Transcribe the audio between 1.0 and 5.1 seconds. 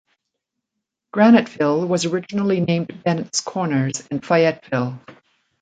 Graniteville was originally named Bennett's Corners and Fayetteville.